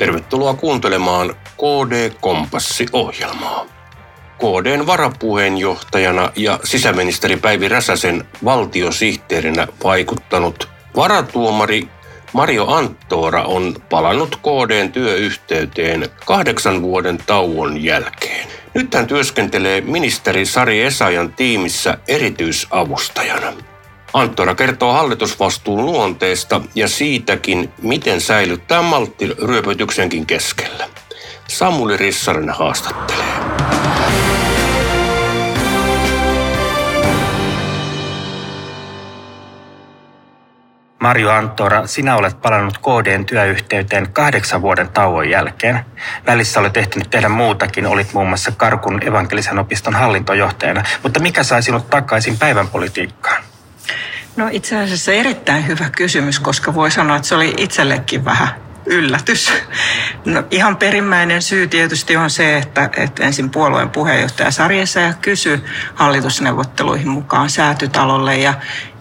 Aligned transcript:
Tervetuloa 0.00 0.54
kuuntelemaan 0.54 1.34
KD 1.56 2.12
Kompassi-ohjelmaa. 2.20 3.66
KDn 4.38 4.86
varapuheenjohtajana 4.86 6.32
ja 6.36 6.60
sisäministeri 6.64 7.36
Päivi 7.36 7.68
Räsäsen 7.68 8.24
valtiosihteerinä 8.44 9.66
vaikuttanut 9.84 10.68
varatuomari 10.96 11.88
Mario 12.32 12.66
Anttora 12.66 13.42
on 13.42 13.76
palannut 13.90 14.36
KDn 14.36 14.92
työyhteyteen 14.92 16.08
kahdeksan 16.26 16.82
vuoden 16.82 17.18
tauon 17.26 17.84
jälkeen. 17.84 18.48
Nyt 18.74 18.94
hän 18.94 19.06
työskentelee 19.06 19.80
ministeri 19.80 20.46
Sari 20.46 20.82
Esajan 20.82 21.32
tiimissä 21.32 21.98
erityisavustajana. 22.08 23.69
Anttora 24.12 24.54
kertoo 24.54 24.92
hallitusvastuun 24.92 25.86
luonteesta 25.86 26.60
ja 26.74 26.88
siitäkin, 26.88 27.72
miten 27.82 28.20
säilyttää 28.20 28.82
maltti 28.82 29.26
ryöpytyksenkin 29.26 30.26
keskellä. 30.26 30.88
Samuli 31.48 31.96
Rissanen 31.96 32.50
haastattelee. 32.50 33.26
Marjo 41.00 41.30
Anttora, 41.30 41.86
sinä 41.86 42.16
olet 42.16 42.42
palannut 42.42 42.78
KDn 42.78 43.26
työyhteyteen 43.26 44.12
kahdeksan 44.12 44.62
vuoden 44.62 44.88
tauon 44.88 45.30
jälkeen. 45.30 45.84
Välissä 46.26 46.60
olet 46.60 46.76
ehtinyt 46.76 47.10
tehdä 47.10 47.28
muutakin, 47.28 47.86
olit 47.86 48.12
muun 48.12 48.28
muassa 48.28 48.52
Karkun 48.56 49.02
evankelisen 49.02 49.58
opiston 49.58 49.94
hallintojohtajana. 49.94 50.82
Mutta 51.02 51.20
mikä 51.20 51.42
sai 51.42 51.62
sinut 51.62 51.90
takaisin 51.90 52.38
päivän 52.38 52.68
politiikkaan? 52.68 53.49
No 54.36 54.48
itse 54.50 54.78
asiassa 54.78 55.12
erittäin 55.12 55.66
hyvä 55.66 55.90
kysymys, 55.90 56.40
koska 56.40 56.74
voi 56.74 56.90
sanoa, 56.90 57.16
että 57.16 57.28
se 57.28 57.34
oli 57.34 57.54
itsellekin 57.56 58.24
vähän 58.24 58.48
yllätys. 58.86 59.52
No, 60.24 60.42
ihan 60.50 60.76
perimmäinen 60.76 61.42
syy 61.42 61.66
tietysti 61.66 62.16
on 62.16 62.30
se, 62.30 62.58
että, 62.58 62.90
että 62.96 63.24
ensin 63.24 63.50
puolueen 63.50 63.90
puheenjohtaja 63.90 64.50
Sarjessa 64.50 65.00
ja 65.00 65.12
kysyi 65.12 65.64
hallitusneuvotteluihin 65.94 67.08
mukaan 67.08 67.50
säätytalolle 67.50 68.36
ja, 68.36 68.54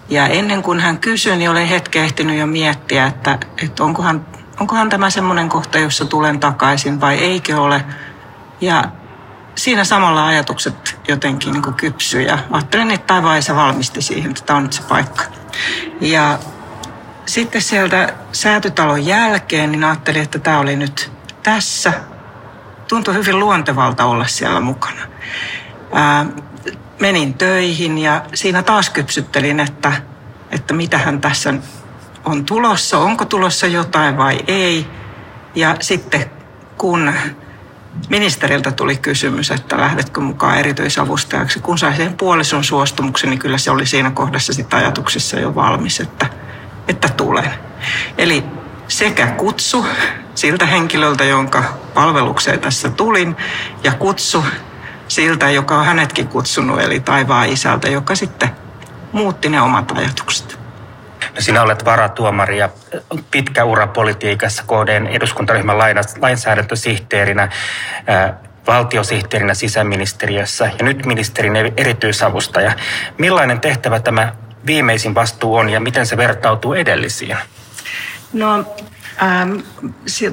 ja 0.09 0.27
ennen 0.27 0.61
kuin 0.61 0.79
hän 0.79 0.97
kysyi, 0.97 1.37
niin 1.37 1.49
olen 1.49 1.67
hetken 1.67 2.03
ehtinyt 2.03 2.37
jo 2.37 2.45
miettiä, 2.45 3.05
että, 3.07 3.37
että 3.63 3.83
onkohan, 3.83 4.25
onkohan 4.59 4.89
tämä 4.89 5.09
semmoinen 5.09 5.49
kohta, 5.49 5.79
jossa 5.79 6.05
tulen 6.05 6.39
takaisin 6.39 7.01
vai 7.01 7.15
eikö 7.17 7.61
ole. 7.61 7.85
Ja 8.61 8.83
siinä 9.59 9.83
samalla 9.83 10.27
ajatukset 10.27 10.99
jotenkin 11.07 11.53
niin 11.53 11.73
kypsy 11.73 12.21
ja 12.21 12.39
ajattelin, 12.51 12.91
että 12.91 13.07
taivaan 13.07 13.43
se 13.43 13.55
valmisti 13.55 14.01
siihen, 14.01 14.31
että 14.31 14.43
tämä 14.45 14.57
on 14.57 14.63
nyt 14.63 14.73
se 14.73 14.81
paikka. 14.81 15.23
Ja 16.01 16.39
sitten 17.25 17.61
sieltä 17.61 18.13
säätytalon 18.31 19.05
jälkeen 19.05 19.71
niin 19.71 19.83
ajattelin, 19.83 20.21
että 20.21 20.39
tämä 20.39 20.59
oli 20.59 20.75
nyt 20.75 21.11
tässä. 21.43 21.93
Tuntui 22.87 23.13
hyvin 23.13 23.39
luontevalta 23.39 24.05
olla 24.05 24.27
siellä 24.27 24.59
mukana. 24.59 25.01
Ää, 25.93 26.25
menin 26.99 27.33
töihin 27.33 27.97
ja 27.97 28.25
siinä 28.33 28.63
taas 28.63 28.89
kypsyttelin, 28.89 29.59
että, 29.59 29.93
että 30.51 30.73
mitähän 30.73 31.21
tässä 31.21 31.53
on 32.25 32.45
tulossa, 32.45 32.97
onko 32.97 33.25
tulossa 33.25 33.67
jotain 33.67 34.17
vai 34.17 34.39
ei. 34.47 34.87
Ja 35.55 35.75
sitten 35.79 36.31
kun 36.77 37.13
ministeriltä 38.09 38.71
tuli 38.71 38.97
kysymys, 38.97 39.51
että 39.51 39.77
lähdetkö 39.77 40.21
mukaan 40.21 40.57
erityisavustajaksi. 40.57 41.59
Kun 41.59 41.77
sai 41.77 41.97
sen 41.97 42.13
puolison 42.13 42.63
suostumuksen, 42.63 43.29
niin 43.29 43.39
kyllä 43.39 43.57
se 43.57 43.71
oli 43.71 43.85
siinä 43.85 44.11
kohdassa 44.11 44.53
sitten 44.53 44.79
ajatuksissa 44.79 45.39
jo 45.39 45.55
valmis, 45.55 45.99
että, 45.99 46.25
että 46.87 47.09
tulen. 47.09 47.53
Eli 48.17 48.43
sekä 48.87 49.27
kutsu 49.27 49.85
siltä 50.35 50.65
henkilöltä, 50.65 51.23
jonka 51.23 51.63
palvelukseen 51.93 52.59
tässä 52.59 52.89
tulin, 52.89 53.35
ja 53.83 53.91
kutsu 53.91 54.45
siltä, 55.07 55.49
joka 55.49 55.77
on 55.77 55.85
hänetkin 55.85 56.27
kutsunut, 56.27 56.81
eli 56.81 56.99
taivaan 56.99 57.49
isältä, 57.49 57.89
joka 57.89 58.15
sitten 58.15 58.49
muutti 59.11 59.49
ne 59.49 59.61
omat 59.61 59.91
ajatukset. 59.91 60.48
Sinä 61.39 61.61
olet 61.61 61.85
varatuomari 61.85 62.57
ja 62.57 62.69
pitkä 63.31 63.63
ura 63.63 63.87
politiikassa 63.87 64.63
KDn 64.63 65.07
eduskuntaryhmän 65.07 65.77
lainsäädäntösihteerinä, 66.21 67.49
valtiosihteerinä 68.67 69.53
sisäministeriössä 69.53 70.71
ja 70.79 70.85
nyt 70.85 71.05
ministerin 71.05 71.55
erityisavustaja. 71.77 72.73
Millainen 73.17 73.59
tehtävä 73.59 73.99
tämä 73.99 74.33
viimeisin 74.65 75.15
vastuu 75.15 75.55
on 75.55 75.69
ja 75.69 75.79
miten 75.79 76.05
se 76.05 76.17
vertautuu 76.17 76.73
edellisiin? 76.73 77.37
No 78.33 78.65
ähm, 79.23 79.57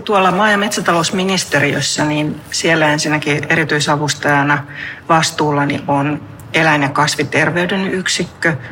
tuolla 0.04 0.30
maa- 0.30 0.50
ja 0.50 0.58
metsätalousministeriössä, 0.58 2.04
niin 2.04 2.40
siellä 2.50 2.86
ensinnäkin 2.86 3.46
erityisavustajana 3.48 4.64
vastuullani 5.08 5.82
on 5.88 6.22
eläin- 6.54 6.82
ja 6.82 6.88
kasviterveyden 6.88 7.90
yksikkö– 7.90 8.56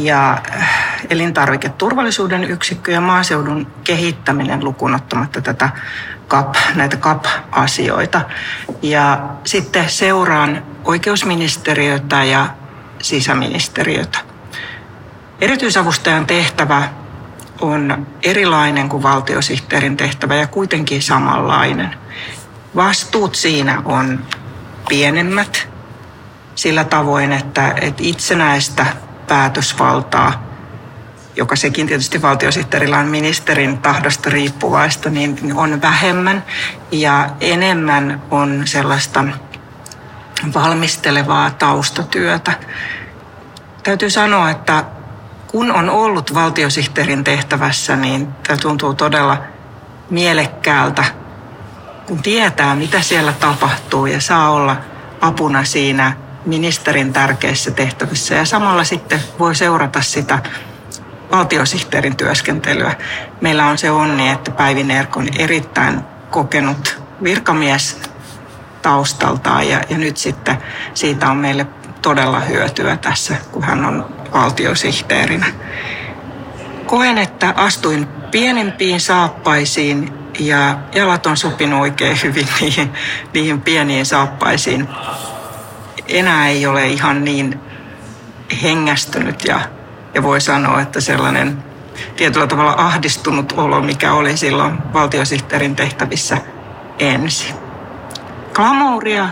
ja 0.00 0.38
äh, 0.52 0.70
elintarviketurvallisuuden 1.10 2.44
yksikkö 2.44 2.92
ja 2.92 3.00
maaseudun 3.00 3.66
kehittäminen 3.84 4.64
lukunottamatta 4.64 5.40
tätä 5.40 5.68
CAP, 6.28 6.54
näitä 6.74 6.96
CAP-asioita. 6.96 8.20
Ja 8.82 9.28
sitten 9.44 9.88
seuraan 9.88 10.62
oikeusministeriötä 10.84 12.24
ja 12.24 12.46
sisäministeriötä. 13.02 14.18
Erityisavustajan 15.40 16.26
tehtävä 16.26 16.88
on 17.60 18.06
erilainen 18.22 18.88
kuin 18.88 19.02
valtiosihteerin 19.02 19.96
tehtävä 19.96 20.34
ja 20.34 20.46
kuitenkin 20.46 21.02
samanlainen. 21.02 21.94
Vastuut 22.76 23.34
siinä 23.34 23.82
on 23.84 24.24
pienemmät 24.88 25.68
sillä 26.54 26.84
tavoin, 26.84 27.32
että, 27.32 27.74
että 27.80 28.02
itsenäistä 28.06 28.86
päätösvaltaa, 29.32 30.42
joka 31.36 31.56
sekin 31.56 31.86
tietysti 31.86 32.22
valtiosihteerillä 32.22 32.98
on 32.98 33.06
ministerin 33.06 33.78
tahdosta 33.78 34.30
riippuvaista, 34.30 35.10
niin 35.10 35.52
on 35.54 35.82
vähemmän 35.82 36.44
ja 36.90 37.30
enemmän 37.40 38.22
on 38.30 38.62
sellaista 38.64 39.24
valmistelevaa 40.54 41.50
taustatyötä. 41.50 42.52
Täytyy 43.82 44.10
sanoa, 44.10 44.50
että 44.50 44.84
kun 45.46 45.72
on 45.72 45.90
ollut 45.90 46.34
valtiosihteerin 46.34 47.24
tehtävässä, 47.24 47.96
niin 47.96 48.28
tämä 48.46 48.56
tuntuu 48.56 48.94
todella 48.94 49.36
mielekkäältä, 50.10 51.04
kun 52.06 52.22
tietää, 52.22 52.74
mitä 52.74 53.00
siellä 53.00 53.32
tapahtuu 53.32 54.06
ja 54.06 54.20
saa 54.20 54.50
olla 54.50 54.76
apuna 55.20 55.64
siinä 55.64 56.21
ministerin 56.46 57.12
tärkeissä 57.12 57.70
tehtävissä 57.70 58.34
ja 58.34 58.44
samalla 58.44 58.84
sitten 58.84 59.20
voi 59.38 59.54
seurata 59.54 60.02
sitä 60.02 60.38
valtiosihteerin 61.32 62.16
työskentelyä. 62.16 62.94
Meillä 63.40 63.66
on 63.66 63.78
se 63.78 63.90
onni, 63.90 64.28
että 64.28 64.50
Päivi 64.50 64.82
Nerk 64.84 65.16
on 65.16 65.28
erittäin 65.38 66.00
kokenut 66.30 67.02
virkamies 67.22 67.98
taustaltaan 68.82 69.68
ja, 69.68 69.80
ja 69.90 69.98
nyt 69.98 70.16
sitten 70.16 70.58
siitä 70.94 71.30
on 71.30 71.36
meille 71.36 71.66
todella 72.02 72.40
hyötyä 72.40 72.96
tässä, 72.96 73.36
kun 73.52 73.62
hän 73.62 73.84
on 73.84 74.06
valtiosihteerinä. 74.32 75.46
Koen, 76.86 77.18
että 77.18 77.54
astuin 77.56 78.06
pienempiin 78.30 79.00
saappaisiin 79.00 80.12
ja 80.38 80.78
jalat 80.94 81.26
on 81.26 81.36
sopinut 81.36 81.80
oikein 81.80 82.18
hyvin 82.22 82.48
niihin, 82.60 82.92
niihin 83.34 83.60
pieniin 83.60 84.06
saappaisiin 84.06 84.88
enää 86.18 86.48
ei 86.48 86.66
ole 86.66 86.86
ihan 86.86 87.24
niin 87.24 87.60
hengästynyt 88.62 89.44
ja, 89.44 89.60
ja 90.14 90.22
voi 90.22 90.40
sanoa, 90.40 90.80
että 90.80 91.00
sellainen 91.00 91.64
tietyllä 92.16 92.46
tavalla 92.46 92.74
ahdistunut 92.76 93.52
olo, 93.56 93.80
mikä 93.80 94.12
oli 94.12 94.36
silloin 94.36 94.78
valtiosihteerin 94.92 95.76
tehtävissä 95.76 96.38
ensin. 96.98 97.54
Klamouria 98.54 99.28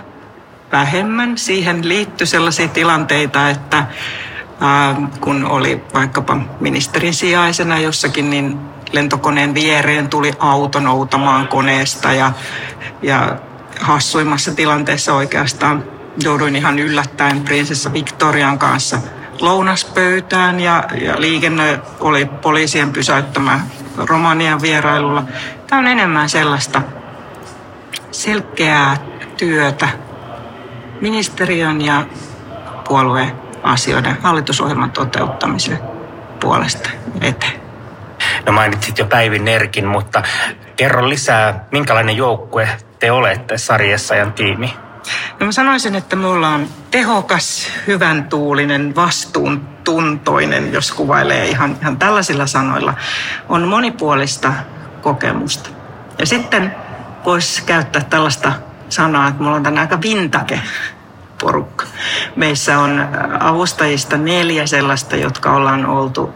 vähemmän. 0.73 1.39
Siihen 1.39 1.89
liittyi 1.89 2.27
sellaisia 2.27 2.69
tilanteita, 2.69 3.51
että 3.51 3.87
ää, 4.61 4.97
kun 5.21 5.45
oli 5.45 5.85
vaikkapa 5.95 6.37
ministerin 6.61 7.15
sijaisena 7.15 7.79
jossakin, 7.79 8.31
niin 8.31 8.59
lentokoneen 8.93 9.55
viereen 9.55 10.09
tuli 10.09 10.33
auto 10.39 10.81
noutamaan 10.81 11.49
koneesta 11.49 12.13
ja, 12.13 12.33
ja 13.03 13.37
hassuimmassa 13.81 14.55
tilanteessa 14.55 15.15
oikeastaan 15.15 15.85
jouduin 16.23 16.57
ihan 16.57 16.79
yllättäen 16.79 17.41
prinsessa 17.41 17.93
Victorian 17.93 18.59
kanssa 18.59 18.99
lounaspöytään 19.41 20.61
ja, 20.61 20.85
ja 21.01 21.21
liikenne 21.21 21.81
oli 22.01 22.25
poliisien 22.25 22.93
pysäyttämä 22.93 23.61
Romanian 23.97 24.63
vierailulla. 24.63 25.25
Tämä 25.67 25.81
on 25.81 25.87
enemmän 25.87 26.29
sellaista 26.29 26.83
selkeää 28.11 28.97
työtä 29.37 29.89
ministeriön 31.01 31.81
ja 31.81 32.07
puolueen 32.89 33.33
asioiden 33.63 34.17
hallitusohjelman 34.23 34.91
toteuttamisen 34.91 35.79
puolesta 36.41 36.91
eteen. 37.21 37.61
No 38.47 38.53
mainitsit 38.53 38.99
jo 38.99 39.07
Päivin 39.07 39.45
Nerkin, 39.45 39.87
mutta 39.87 40.23
kerro 40.77 41.09
lisää, 41.09 41.65
minkälainen 41.73 42.17
joukkue 42.17 42.69
te 42.99 43.13
olette 43.13 43.59
sarjassa 43.59 44.15
ja 44.15 44.27
tiimi? 44.27 44.75
No 45.41 45.47
mä 45.47 45.53
sanoisin, 45.53 45.95
että 45.95 46.17
me 46.17 46.27
ollaan 46.27 46.67
tehokas, 46.91 47.69
hyvän 47.87 48.25
tuulinen, 48.25 48.95
vastuuntuntoinen, 48.95 50.73
jos 50.73 50.93
kuvailee 50.93 51.49
ihan, 51.49 51.77
ihan 51.83 51.97
tällaisilla 51.97 52.47
sanoilla. 52.47 52.95
On 53.49 53.69
monipuolista 53.69 54.53
kokemusta. 55.03 55.71
Ja 56.19 56.27
sitten 56.27 56.75
voisi 57.25 57.63
käyttää 57.65 58.05
tällaista 58.05 58.53
sanaa, 58.89 59.29
että 59.29 59.43
mulla 59.43 59.57
on 59.57 59.63
tänään 59.63 59.87
aika 59.87 60.03
vintage 60.03 60.61
porukka. 61.41 61.87
Meissä 62.37 62.79
on 62.79 63.09
avustajista 63.41 64.17
neljä 64.17 64.67
sellaista, 64.67 65.17
jotka 65.17 65.53
ollaan 65.53 65.87
oltu 65.87 66.35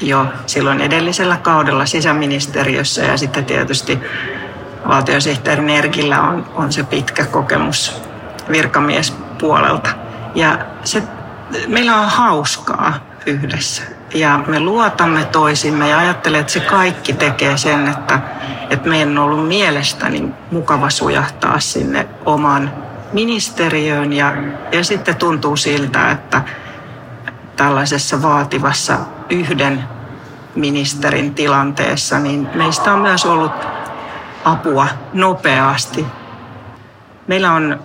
jo 0.00 0.26
silloin 0.46 0.80
edellisellä 0.80 1.36
kaudella 1.36 1.86
sisäministeriössä 1.86 3.02
ja 3.02 3.16
sitten 3.16 3.44
tietysti 3.44 3.98
valtiosihteerin 4.88 5.70
Erkillä 5.70 6.22
on, 6.22 6.46
on 6.54 6.72
se 6.72 6.82
pitkä 6.82 7.24
kokemus 7.24 8.02
virkamiespuolelta. 8.50 9.90
Ja 10.34 10.58
se, 10.84 11.02
meillä 11.66 11.96
on 11.96 12.08
hauskaa 12.08 12.94
yhdessä 13.26 13.82
ja 14.14 14.40
me 14.46 14.60
luotamme 14.60 15.24
toisimme 15.24 15.88
ja 15.88 15.98
ajattelen, 15.98 16.40
että 16.40 16.52
se 16.52 16.60
kaikki 16.60 17.12
tekee 17.12 17.56
sen, 17.56 17.88
että, 17.88 18.20
että 18.70 18.88
meidän 18.88 19.18
on 19.18 19.24
ollut 19.24 19.48
mielestäni 19.48 20.28
mukava 20.50 20.90
sujahtaa 20.90 21.60
sinne 21.60 22.06
oman 22.26 22.72
ministeriöön 23.12 24.12
ja, 24.12 24.32
ja 24.72 24.84
sitten 24.84 25.16
tuntuu 25.16 25.56
siltä, 25.56 26.10
että 26.10 26.42
tällaisessa 27.56 28.22
vaativassa 28.22 28.98
yhden 29.30 29.84
ministerin 30.54 31.34
tilanteessa, 31.34 32.18
niin 32.18 32.48
meistä 32.54 32.92
on 32.92 33.00
myös 33.00 33.26
ollut 33.26 33.77
nopeasti. 35.12 36.06
Meillä 37.26 37.52
on 37.52 37.80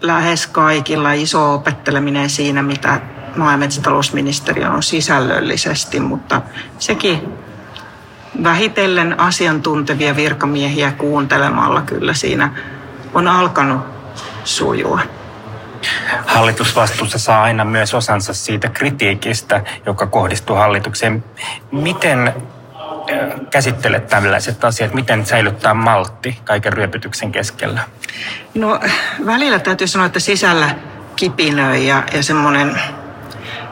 lähes 0.00 0.46
kaikilla 0.46 1.12
iso 1.12 1.54
opetteleminen 1.54 2.30
siinä, 2.30 2.62
mitä 2.62 3.00
maa- 3.36 3.52
ja 3.52 3.58
metsätalousministeriö 3.58 4.70
on 4.70 4.82
sisällöllisesti, 4.82 6.00
mutta 6.00 6.42
sekin 6.78 7.28
vähitellen 8.42 9.20
asiantuntevia 9.20 10.16
virkamiehiä 10.16 10.92
kuuntelemalla 10.92 11.82
kyllä 11.82 12.14
siinä 12.14 12.52
on 13.14 13.28
alkanut 13.28 13.80
sujua. 14.44 15.00
Hallitusvastuussa 16.26 17.18
saa 17.18 17.42
aina 17.42 17.64
myös 17.64 17.94
osansa 17.94 18.34
siitä 18.34 18.68
kritiikistä, 18.68 19.62
joka 19.86 20.06
kohdistuu 20.06 20.56
hallitukseen. 20.56 21.24
Miten 21.72 22.34
käsittelet 23.50 24.06
tällaiset 24.06 24.64
asiat? 24.64 24.94
Miten 24.94 25.26
säilyttää 25.26 25.74
maltti 25.74 26.38
kaiken 26.44 26.72
ryöpytyksen 26.72 27.32
keskellä? 27.32 27.80
No 28.54 28.80
välillä 29.26 29.58
täytyy 29.58 29.86
sanoa, 29.86 30.06
että 30.06 30.20
sisällä 30.20 30.74
kipinöi 31.16 31.86
ja, 31.86 32.02
ja 32.12 32.22
semmoinen 32.22 32.80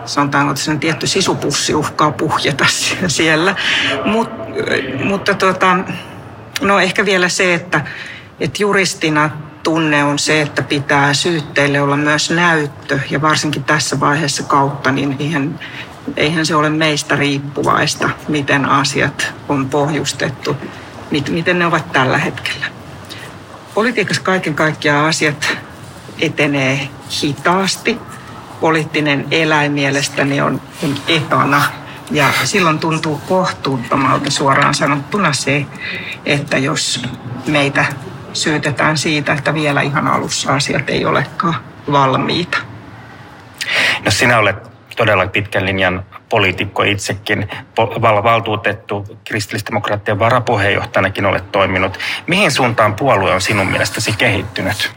sanotaanko, 0.05 0.51
että 0.51 0.65
sen 0.65 0.81
tietty 0.81 1.07
sisupussi 1.07 1.75
uhkaa 1.75 2.11
puhjeta 2.11 2.67
siellä. 3.07 3.55
Mut, 4.05 4.31
mutta 5.05 5.35
tuota, 5.35 5.77
no 6.61 6.81
ehkä 6.81 7.05
vielä 7.05 7.29
se, 7.29 7.55
että, 7.55 7.81
että 8.41 8.63
juristina 8.63 9.31
tunne 9.63 10.05
on 10.05 10.19
se, 10.19 10.43
että 10.43 10.63
pitää 10.63 11.15
syytteille 11.15 11.81
olla 11.81 11.97
myös 11.97 12.31
näyttö 12.31 12.99
ja 13.11 13.23
varsinkin 13.23 13.65
tässä 13.65 14.01
vaiheessa 14.01 14.43
kautta, 14.43 14.93
niin 14.93 15.17
eihän, 15.19 15.61
eihän 16.17 16.47
se 16.47 16.55
ole 16.55 16.71
meistä 16.71 17.17
riippuvaista, 17.17 18.11
miten 18.29 18.65
asiat 18.65 19.35
on 19.49 19.69
pohjustettu, 19.71 20.57
miten 21.31 21.59
ne 21.59 21.67
ovat 21.67 21.93
tällä 21.93 22.19
hetkellä. 22.19 22.67
Politiikassa 23.75 24.23
kaiken 24.23 24.55
kaikkiaan 24.55 25.09
asiat 25.09 25.59
etenee 26.21 26.89
hitaasti. 27.23 27.99
Poliittinen 28.61 29.27
eläin 29.31 29.73
mielestäni 29.73 30.41
on, 30.41 30.61
etana 31.09 31.63
ja 32.11 32.29
silloin 32.45 32.79
tuntuu 32.79 33.21
kohtuuttomalta 33.29 34.31
suoraan 34.31 34.75
sanottuna 34.75 35.33
se, 35.33 35.67
että 36.27 36.59
jos 36.59 37.03
meitä 37.47 37.85
syytetään 38.33 38.99
siitä, 38.99 39.33
että 39.33 39.55
vielä 39.55 39.81
ihan 39.81 40.09
alussa 40.09 40.55
asiat 40.55 40.91
ei 40.91 41.05
olekaan 41.05 41.57
valmiita. 41.93 42.59
No 44.05 44.11
sinä 44.11 44.39
olet 44.39 44.72
todella 44.97 45.27
pitkän 45.27 45.67
linjan 45.67 46.05
poliitikko 46.29 46.83
itsekin, 46.83 47.51
val- 47.79 48.23
valtuutettu 48.23 49.19
kristillisdemokraattien 49.25 50.19
varapuheenjohtajanakin 50.19 51.27
olet 51.27 51.53
toiminut. 51.53 51.99
Mihin 52.27 52.51
suuntaan 52.51 52.95
puolue 52.95 53.35
on 53.35 53.41
sinun 53.41 53.67
mielestäsi 53.67 54.13
kehittynyt? 54.19 54.93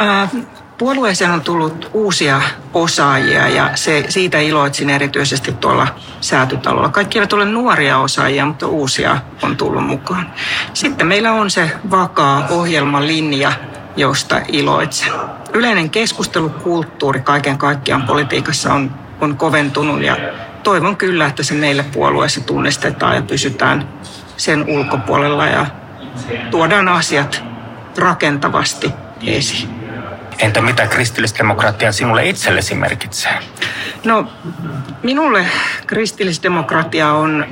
Äh, 0.00 0.30
puolueeseen 0.78 1.30
on 1.30 1.40
tullut 1.40 1.90
uusia 1.92 2.42
osaajia 2.74 3.48
ja 3.48 3.70
se, 3.74 4.04
siitä 4.08 4.40
iloitsin 4.40 4.90
erityisesti 4.90 5.52
tuolla 5.52 5.86
säätytalolla. 6.20 6.88
Kaikki 6.88 7.18
eivät 7.18 7.32
ole 7.32 7.44
nuoria 7.44 7.98
osaajia, 7.98 8.46
mutta 8.46 8.66
uusia 8.66 9.18
on 9.42 9.56
tullut 9.56 9.86
mukaan. 9.86 10.32
Sitten 10.74 11.06
meillä 11.06 11.32
on 11.32 11.50
se 11.50 11.70
vakaa 11.90 12.46
ohjelmalinja, 12.50 13.52
josta 13.96 14.40
iloitsen. 14.48 15.12
Yleinen 15.52 15.90
keskustelukulttuuri 15.90 17.20
kaiken 17.20 17.58
kaikkiaan 17.58 18.02
politiikassa 18.02 18.74
on, 18.74 18.94
on 19.20 19.36
koventunut 19.36 20.02
ja 20.02 20.16
toivon 20.62 20.96
kyllä, 20.96 21.26
että 21.26 21.42
se 21.42 21.54
meille 21.54 21.82
puolueessa 21.82 22.40
tunnistetaan 22.40 23.16
ja 23.16 23.22
pysytään 23.22 23.88
sen 24.36 24.64
ulkopuolella 24.68 25.46
ja 25.46 25.66
tuodaan 26.50 26.88
asiat 26.88 27.42
rakentavasti 27.98 28.92
esiin. 29.26 29.68
Entä 30.38 30.60
mitä 30.60 30.86
kristillisdemokratia 30.86 31.92
sinulle 31.92 32.28
itsellesi 32.28 32.74
merkitsee? 32.74 33.38
No, 34.04 34.32
minulle 35.02 35.46
kristillisdemokratia 35.86 37.12
on 37.12 37.46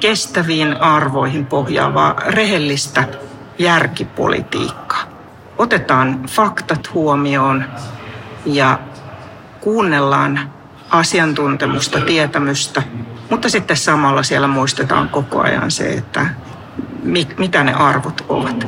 kestäviin 0.00 0.76
arvoihin 0.76 1.46
pohjaavaa 1.46 2.14
rehellistä 2.26 3.04
järkipolitiikkaa. 3.58 5.13
Otetaan 5.58 6.22
faktat 6.28 6.94
huomioon 6.94 7.64
ja 8.46 8.78
kuunnellaan 9.60 10.40
asiantuntemusta, 10.90 12.00
tietämystä, 12.00 12.82
mutta 13.30 13.48
sitten 13.48 13.76
samalla 13.76 14.22
siellä 14.22 14.46
muistetaan 14.48 15.08
koko 15.08 15.40
ajan 15.40 15.70
se, 15.70 15.92
että 15.92 16.26
mitä 17.38 17.64
ne 17.64 17.72
arvot 17.72 18.24
ovat. 18.28 18.66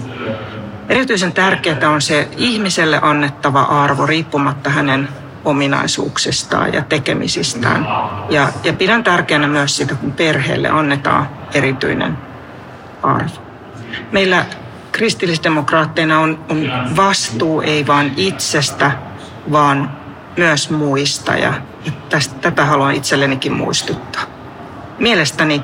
Erityisen 0.89 1.33
tärkeää 1.33 1.91
on 1.91 2.03
se 2.03 2.29
ihmiselle 2.37 2.99
annettava 3.03 3.63
arvo 3.63 4.07
riippumatta 4.07 4.71
hänen 4.71 5.09
ominaisuuksistaan 5.45 6.73
ja 6.75 6.83
tekemisistään. 6.83 7.87
Ja, 8.31 8.49
ja 8.65 8.73
pidän 8.73 9.05
tärkeänä 9.05 9.49
myös 9.49 9.77
sitä, 9.77 9.95
kun 9.95 10.13
perheelle 10.13 10.69
annetaan 10.69 11.29
erityinen 11.55 12.19
arvo. 13.03 13.43
Meillä 14.13 14.45
kristillisdemokraatteina 14.97 16.21
on, 16.21 16.45
on 16.49 16.73
vastuu 16.97 17.61
ei 17.61 17.87
vain 17.87 18.13
itsestä, 18.17 18.91
vaan 19.53 19.91
myös 20.37 20.71
muista. 20.71 21.35
Ja 21.35 21.55
tästä, 22.09 22.35
tätä 22.41 22.65
haluan 22.65 22.95
itsellenikin 22.95 23.53
muistuttaa. 23.53 24.23
Mielestäni 24.99 25.63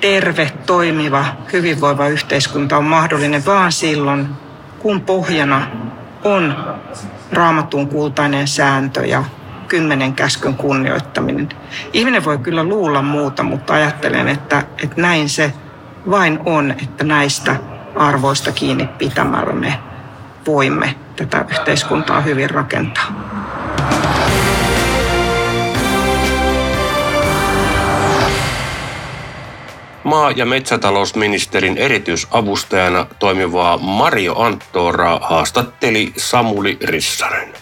terve, 0.00 0.52
toimiva, 0.66 1.24
hyvinvoiva 1.52 2.08
yhteiskunta 2.08 2.76
on 2.76 2.84
mahdollinen 2.84 3.46
vaan 3.46 3.72
silloin, 3.72 4.28
kun 4.78 5.00
pohjana 5.00 5.66
on 6.24 6.56
raamatun 7.32 7.88
kultainen 7.88 8.48
sääntö 8.48 9.06
ja 9.06 9.24
kymmenen 9.68 10.14
käskyn 10.14 10.54
kunnioittaminen. 10.54 11.48
Ihminen 11.92 12.24
voi 12.24 12.38
kyllä 12.38 12.64
luulla 12.64 13.02
muuta, 13.02 13.42
mutta 13.42 13.74
ajattelen, 13.74 14.28
että, 14.28 14.62
että 14.82 15.00
näin 15.00 15.28
se 15.28 15.52
vain 16.10 16.38
on, 16.44 16.70
että 16.70 17.04
näistä 17.04 17.56
arvoista 17.96 18.52
kiinni 18.52 18.88
pitämällä 18.98 19.52
me 19.52 19.78
voimme 20.46 20.94
tätä 21.16 21.44
yhteiskuntaa 21.50 22.20
hyvin 22.20 22.50
rakentaa. 22.50 23.12
maa- 30.04 30.30
ja 30.30 30.46
metsätalousministerin 30.46 31.78
erityisavustajana 31.78 33.06
toimivaa 33.18 33.78
Mario 33.78 34.40
Anttoraa 34.42 35.20
haastatteli 35.22 36.12
Samuli 36.16 36.78
Rissanen. 36.84 37.52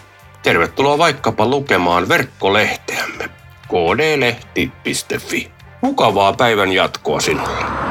Tervetuloa 0.43 0.97
vaikkapa 0.97 1.45
lukemaan 1.45 2.09
verkkolehteämme 2.09 3.29
kdlehti.fi. 3.67 5.51
Mukavaa 5.81 6.33
päivän 6.33 6.71
jatkoa 6.71 7.19
sinulle. 7.19 7.90